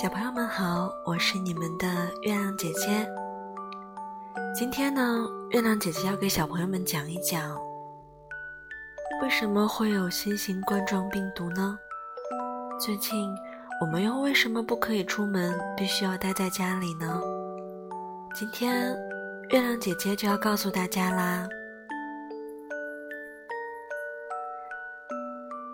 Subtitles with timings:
[0.00, 1.88] 小朋友们好，我是你们的
[2.22, 3.04] 月亮姐姐。
[4.54, 7.58] 今天呢，月亮姐姐要给小朋友们讲一讲，
[9.20, 11.76] 为什么会有新型冠状病毒呢？
[12.78, 13.28] 最近
[13.80, 17.20] 我们又为什么不可以出门，必须要待在家里呢？
[18.36, 18.96] 今天
[19.50, 21.44] 月亮姐姐就要告诉大家啦。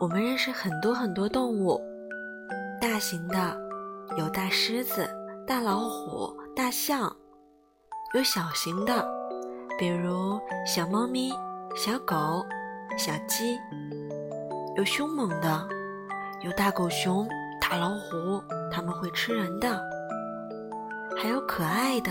[0.00, 1.80] 我们认识很多很多动物，
[2.80, 3.67] 大型的。
[4.16, 5.08] 有大狮子、
[5.46, 7.14] 大老虎、大象，
[8.14, 9.06] 有小型的，
[9.78, 11.30] 比如小猫咪、
[11.76, 12.44] 小狗、
[12.96, 13.58] 小鸡；
[14.76, 15.68] 有凶猛的，
[16.42, 17.28] 有大狗熊、
[17.60, 19.78] 大老虎，它们会吃人的；
[21.16, 22.10] 还有可爱的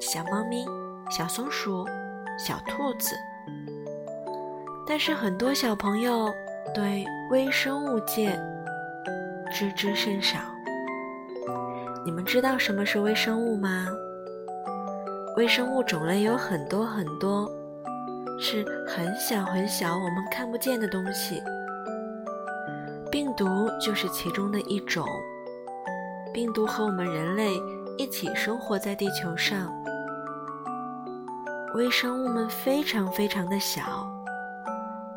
[0.00, 0.66] 小猫咪、
[1.10, 1.86] 小松鼠、
[2.38, 3.14] 小兔子。
[4.86, 6.32] 但是很多小朋友
[6.74, 8.38] 对微生物界
[9.52, 10.53] 知之甚少。
[12.04, 13.88] 你们知道什么是微生物吗？
[15.36, 17.50] 微生物种类有很多很多，
[18.38, 21.42] 是很小很小我们看不见的东西。
[23.10, 25.06] 病毒就是其中的一种。
[26.32, 27.54] 病毒和我们人类
[27.96, 29.72] 一起生活在地球上。
[31.74, 34.06] 微生物们非常非常的小，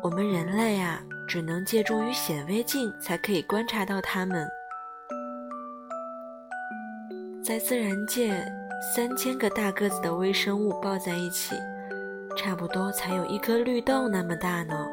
[0.02, 4.48] 我们人类啊，只能借助于显微镜才可以观察到它们。
[7.48, 8.44] 在自然界，
[8.94, 11.56] 三千个大个子的微生物抱在一起，
[12.36, 14.86] 差不多才有一颗绿豆那么大呢。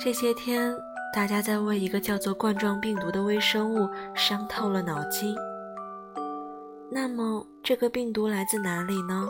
[0.00, 0.72] 这些天，
[1.12, 5.34] 大家在为一个叫做冠状病毒的微生物伤透了脑筋。
[6.88, 9.28] 那么，这个病毒来自哪里呢？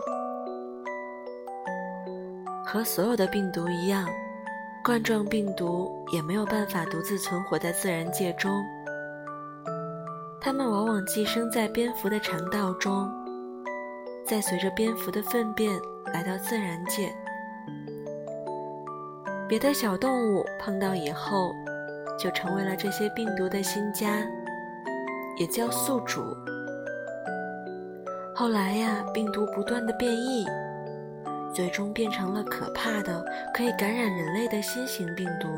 [2.62, 4.06] 和所有的病毒一样，
[4.84, 8.62] 冠状病毒也没有办法独自存活在自然界中。
[10.44, 13.10] 它们往往寄生在蝙蝠的肠道中，
[14.27, 15.72] 再随着蝙蝠的粪便
[16.12, 17.10] 来到自然界。
[19.48, 21.54] 别的小动物碰到以后，
[22.18, 24.18] 就成为了这些病毒的新家，
[25.38, 26.22] 也叫宿主。
[28.34, 30.44] 后来呀，病毒不断的变异，
[31.54, 35.48] 最终变成了可怕的、可以感染人类的新型病毒。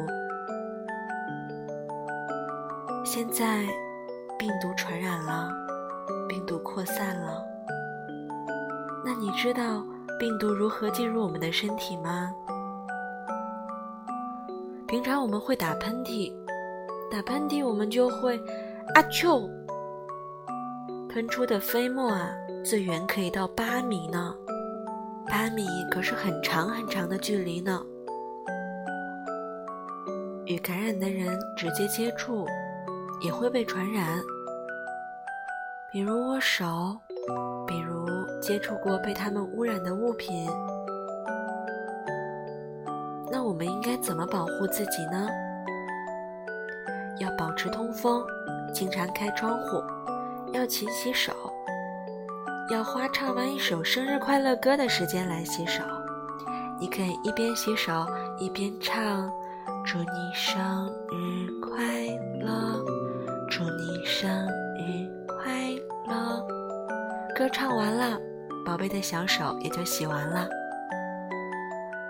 [3.05, 3.67] 现在。
[4.39, 5.51] 病毒传染了，
[6.29, 7.43] 病毒扩散了。
[9.05, 9.85] 那你知道
[10.19, 12.33] 病毒如何进入我们的身体吗？
[14.87, 16.33] 平常我们会打喷嚏，
[17.11, 18.39] 打喷嚏我们就会
[18.95, 19.49] 阿丘，
[21.09, 22.31] 喷出的飞沫啊，
[22.65, 24.35] 最远可以到八米呢。
[25.29, 27.83] 八米可是很长很长的距离呢。
[30.45, 32.47] 与感染的人直接接触。
[33.21, 34.21] 也会被传染，
[35.91, 36.97] 比如握手，
[37.67, 38.07] 比如
[38.41, 40.49] 接触过被他们污染的物品。
[43.31, 45.29] 那我们应该怎么保护自己呢？
[47.19, 48.23] 要保持通风，
[48.73, 49.83] 经常开窗户，
[50.53, 51.33] 要勤洗手，
[52.71, 55.83] 要花唱完一首生日快乐歌的时间来洗手。
[56.79, 58.07] 你可以一边洗手
[58.39, 59.33] 一边唱
[59.83, 61.83] ：“祝你生日快
[62.45, 62.76] 乐。”
[64.19, 65.53] 生日快
[66.07, 66.43] 乐！
[67.37, 68.19] 歌唱完了，
[68.65, 70.49] 宝贝的小手也就洗完了。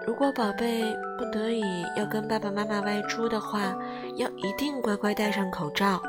[0.07, 0.85] 如果宝贝
[1.19, 1.65] 不得已
[1.97, 3.77] 要跟爸爸妈妈外出的话，
[4.15, 6.01] 要一定乖乖戴上口罩。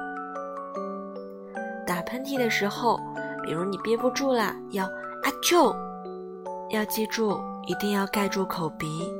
[1.84, 3.00] 打喷嚏的时候，
[3.44, 4.86] 比如你憋不住了，要
[5.24, 5.76] 阿啾，
[6.70, 9.12] 要记住一定要盖住口鼻。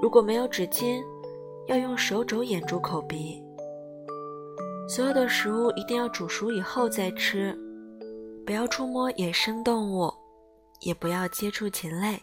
[0.00, 1.02] 如果没有纸巾，
[1.66, 3.44] 要用手肘掩住口鼻。
[4.92, 7.56] 所有的食物一定要煮熟以后再吃，
[8.44, 10.12] 不要触摸野生动物，
[10.80, 12.20] 也不要接触禽类。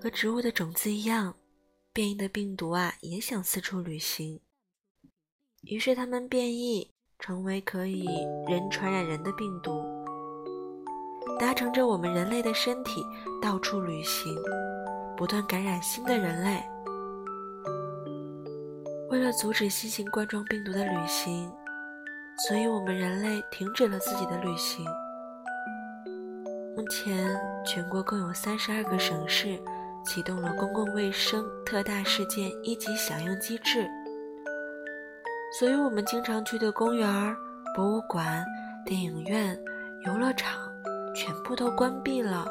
[0.00, 1.34] 和植物的种子一样，
[1.92, 4.40] 变异的病毒啊也想四处旅行，
[5.62, 6.88] 于是它们变异
[7.18, 8.06] 成为可以
[8.46, 9.82] 人传染人的病毒，
[11.36, 13.02] 搭乘着我们人类的身体
[13.42, 14.32] 到处旅行，
[15.16, 16.62] 不断感染新的人类。
[19.14, 21.48] 为了阻止新型冠状病毒的旅行，
[22.48, 24.84] 所以我们人类停止了自己的旅行。
[26.76, 29.56] 目前，全国共有三十二个省市
[30.04, 33.88] 启动了公共卫生特大事件一级响应机制，
[35.60, 37.36] 所以我们经常去的公园、
[37.76, 38.44] 博物馆、
[38.84, 39.56] 电影院、
[40.06, 40.68] 游乐场
[41.14, 42.44] 全部都关闭了。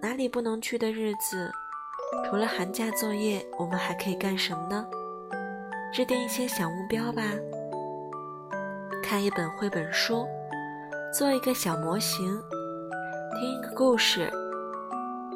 [0.00, 1.50] 哪里不能去的日子？
[2.28, 4.86] 除了寒假作业，我们还可以干什么呢？
[5.92, 7.22] 制定一些小目标吧。
[9.02, 10.26] 看一本绘本书，
[11.12, 12.40] 做一个小模型，
[13.38, 14.30] 听一个故事，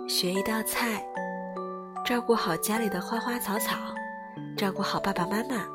[0.09, 1.05] 学一道菜，
[2.05, 3.77] 照顾好家里的花花草草，
[4.57, 5.67] 照顾好爸爸妈妈。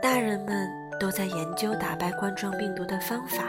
[0.00, 3.44] 大人们都在研究打败冠状病毒的方法，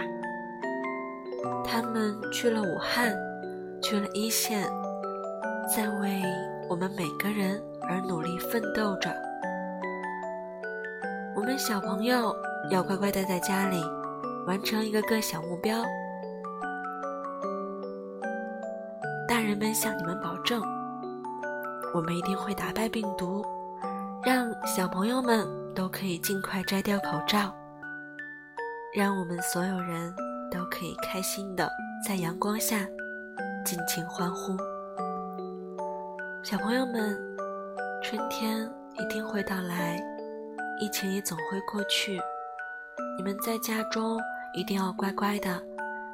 [1.63, 3.15] 他们去了武汉，
[3.83, 4.67] 去了一线，
[5.73, 6.21] 在为
[6.67, 9.09] 我们每个人而努力奋斗着。
[11.33, 12.35] 我们小朋友
[12.69, 13.81] 要乖乖待在家里，
[14.45, 15.81] 完成一个个小目标。
[19.29, 20.61] 大人们向你们保证，
[21.93, 23.41] 我们一定会打败病毒，
[24.25, 27.55] 让小朋友们都可以尽快摘掉口罩，
[28.93, 30.13] 让我们所有人
[30.51, 31.69] 都可以开心的
[32.05, 32.75] 在阳光下
[33.63, 34.51] 尽情欢呼。
[36.43, 37.15] 小朋友们，
[38.01, 38.67] 春天
[38.97, 40.01] 一定会到来。
[40.79, 42.19] 疫情也总会过去，
[43.15, 44.19] 你们在家中
[44.55, 45.61] 一定要乖乖的，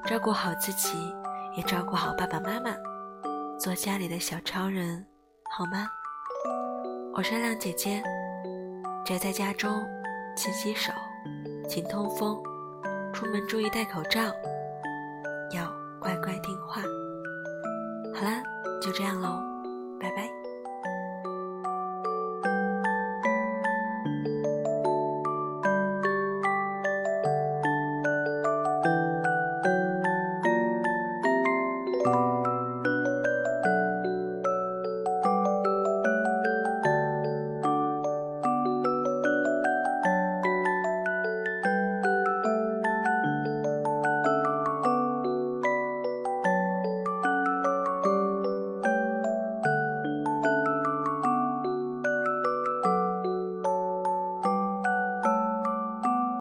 [0.05, 1.15] 照顾好自己，
[1.55, 2.75] 也照顾好爸爸妈妈，
[3.57, 5.05] 做家里的小超人，
[5.49, 5.87] 好吗？
[7.13, 8.03] 我是亮姐姐，
[9.05, 9.81] 宅在家中，
[10.35, 10.91] 勤洗手，
[11.69, 12.37] 勤通风，
[13.13, 14.19] 出门注意戴口罩，
[15.55, 15.71] 要
[16.01, 16.81] 乖乖听话。
[18.13, 18.43] 好啦，
[18.81, 19.41] 就这样喽，
[19.99, 20.36] 拜拜。